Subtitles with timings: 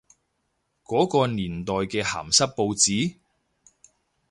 [0.83, 3.17] 嗰個年代嘅鹹濕報紙？